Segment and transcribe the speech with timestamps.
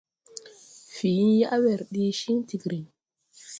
[0.95, 2.83] Fǐi yaʼ wɛr ɗee ciŋ tigriŋ.